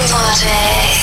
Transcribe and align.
Melodic. 0.00 0.96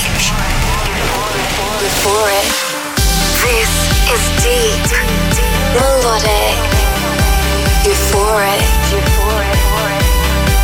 This 3.46 3.71
is 4.10 4.23
deep. 4.42 4.89
Melodic. 5.78 6.58
Euphoric. 7.86 8.65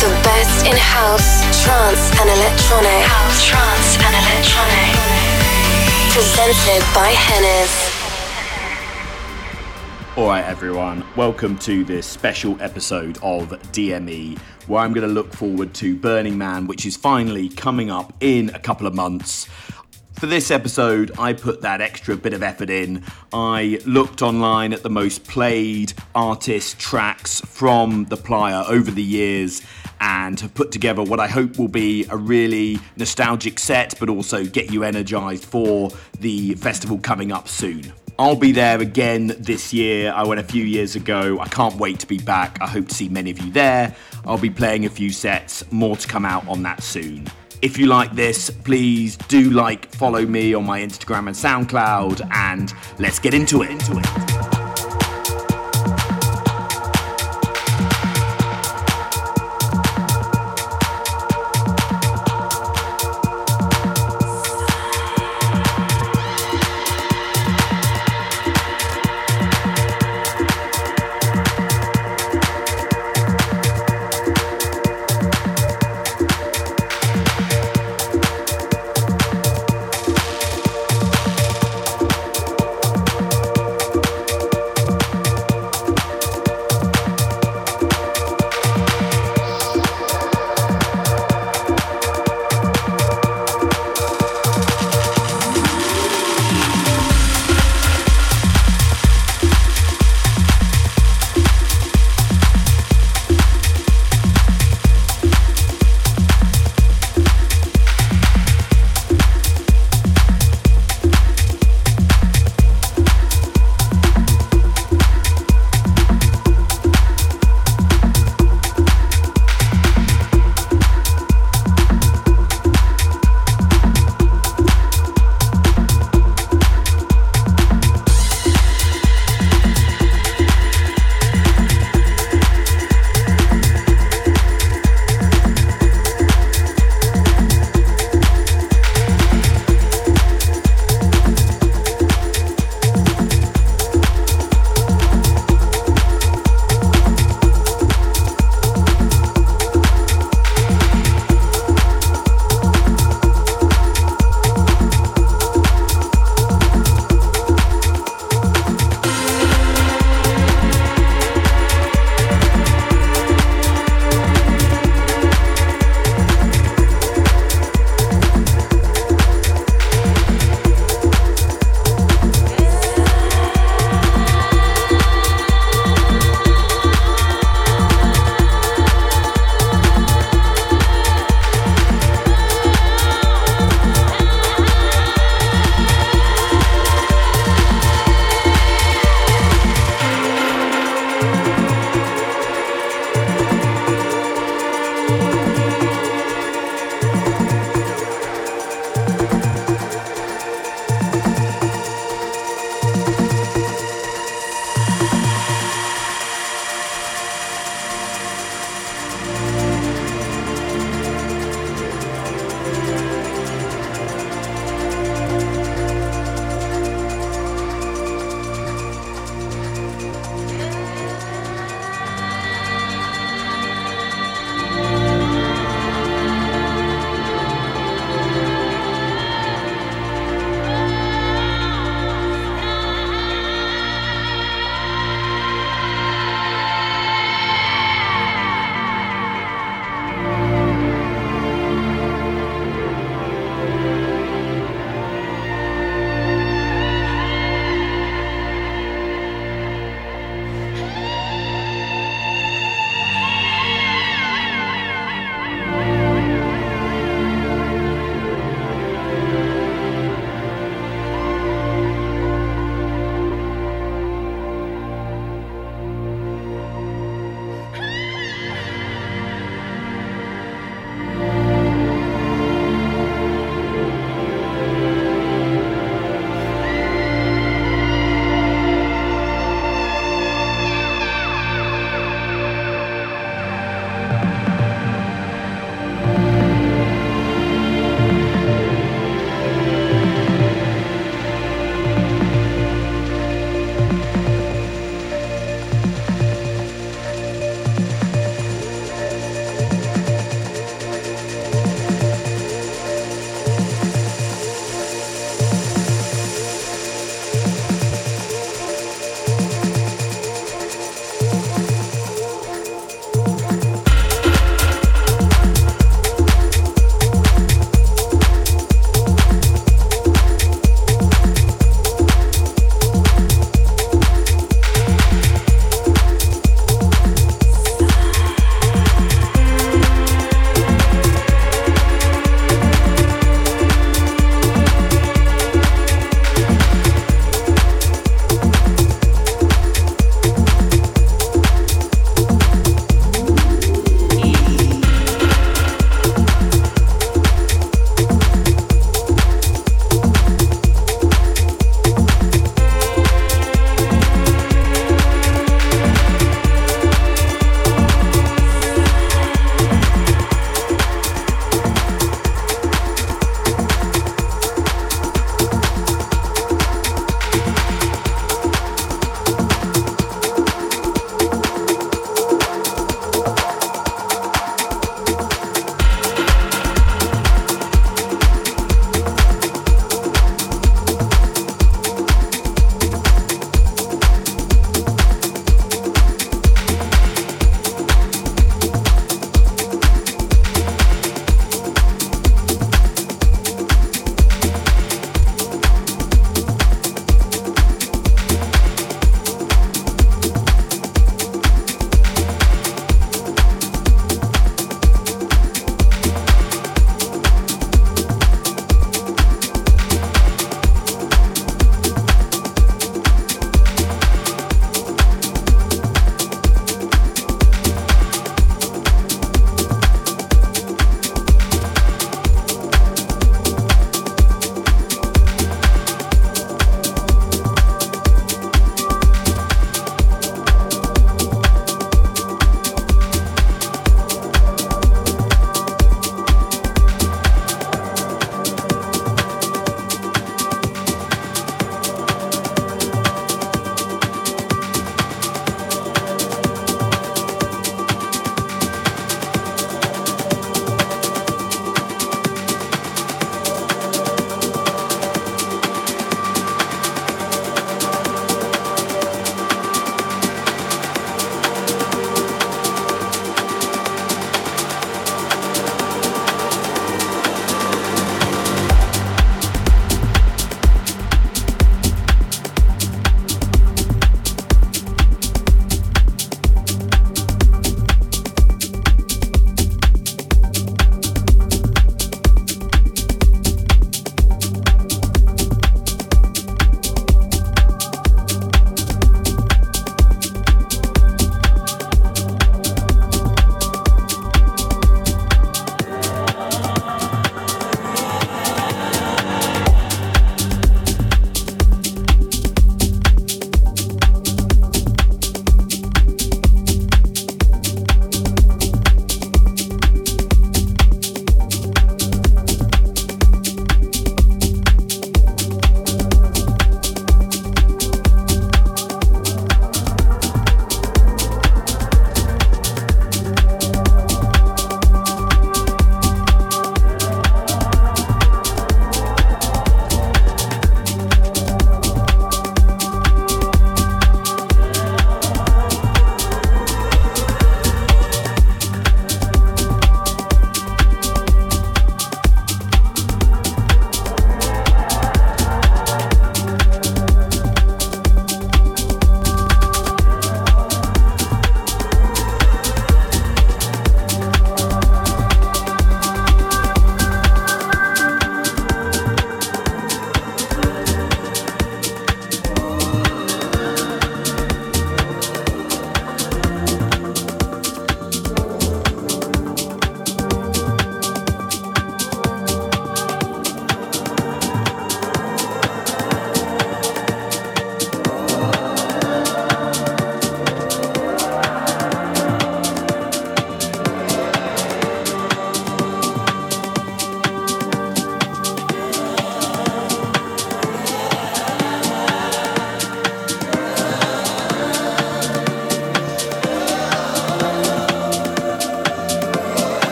The 0.00 0.12
best 0.22 0.66
in 0.66 0.76
house, 0.76 1.40
trance, 1.64 2.12
and 2.20 2.28
electronic. 2.28 3.00
House, 3.08 3.46
trance, 3.46 3.96
and 3.96 4.12
electronic. 4.12 4.92
Presented 6.12 6.84
by 6.92 7.08
Hennes. 7.08 7.97
Alright, 10.18 10.46
everyone, 10.46 11.04
welcome 11.14 11.56
to 11.58 11.84
this 11.84 12.04
special 12.04 12.60
episode 12.60 13.18
of 13.22 13.50
DME, 13.70 14.36
where 14.66 14.80
I'm 14.80 14.92
going 14.92 15.06
to 15.06 15.14
look 15.14 15.32
forward 15.32 15.72
to 15.74 15.94
Burning 15.94 16.36
Man, 16.36 16.66
which 16.66 16.84
is 16.86 16.96
finally 16.96 17.48
coming 17.48 17.88
up 17.88 18.12
in 18.18 18.50
a 18.50 18.58
couple 18.58 18.88
of 18.88 18.96
months. 18.96 19.46
For 20.14 20.26
this 20.26 20.50
episode, 20.50 21.12
I 21.20 21.34
put 21.34 21.62
that 21.62 21.80
extra 21.80 22.16
bit 22.16 22.32
of 22.32 22.42
effort 22.42 22.68
in. 22.68 23.04
I 23.32 23.78
looked 23.86 24.20
online 24.20 24.72
at 24.72 24.82
the 24.82 24.90
most 24.90 25.22
played 25.22 25.92
artist 26.16 26.80
tracks 26.80 27.40
from 27.42 28.06
the 28.06 28.16
Playa 28.16 28.64
over 28.66 28.90
the 28.90 29.00
years 29.00 29.62
and 30.00 30.40
have 30.40 30.52
put 30.52 30.72
together 30.72 31.04
what 31.04 31.20
I 31.20 31.28
hope 31.28 31.58
will 31.58 31.68
be 31.68 32.06
a 32.10 32.16
really 32.16 32.80
nostalgic 32.96 33.60
set, 33.60 33.94
but 34.00 34.08
also 34.08 34.44
get 34.44 34.72
you 34.72 34.82
energized 34.82 35.44
for 35.44 35.92
the 36.18 36.56
festival 36.56 36.98
coming 36.98 37.30
up 37.30 37.46
soon. 37.46 37.92
I'll 38.20 38.34
be 38.34 38.50
there 38.50 38.80
again 38.80 39.28
this 39.38 39.72
year. 39.72 40.12
I 40.12 40.26
went 40.26 40.40
a 40.40 40.44
few 40.44 40.64
years 40.64 40.96
ago. 40.96 41.38
I 41.38 41.46
can't 41.46 41.76
wait 41.76 42.00
to 42.00 42.06
be 42.06 42.18
back. 42.18 42.58
I 42.60 42.66
hope 42.66 42.88
to 42.88 42.94
see 42.94 43.08
many 43.08 43.30
of 43.30 43.38
you 43.38 43.52
there. 43.52 43.94
I'll 44.24 44.38
be 44.38 44.50
playing 44.50 44.86
a 44.86 44.90
few 44.90 45.10
sets, 45.10 45.62
more 45.70 45.96
to 45.96 46.08
come 46.08 46.24
out 46.24 46.46
on 46.48 46.64
that 46.64 46.82
soon. 46.82 47.28
If 47.62 47.78
you 47.78 47.86
like 47.86 48.12
this, 48.14 48.50
please 48.50 49.16
do 49.16 49.50
like, 49.50 49.94
follow 49.94 50.26
me 50.26 50.52
on 50.52 50.66
my 50.66 50.80
Instagram 50.80 51.28
and 51.28 51.68
SoundCloud, 51.68 52.28
and 52.32 52.72
let's 52.98 53.20
get 53.20 53.34
into 53.34 53.62
it. 53.62 53.70
Into 53.70 53.98
it. 53.98 54.57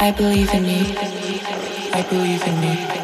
I 0.00 0.10
believe 0.10 0.52
in 0.52 0.64
you. 0.64 0.96
I 1.92 2.02
believe 2.08 2.42
in 2.46 2.62
you. 2.62 3.03